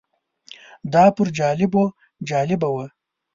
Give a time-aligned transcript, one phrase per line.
[0.93, 1.83] دا پر جالبو
[2.29, 2.85] جالبه وه.